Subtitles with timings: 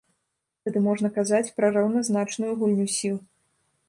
[0.69, 3.21] Тады можна казаць пра раўназначную гульню сіл.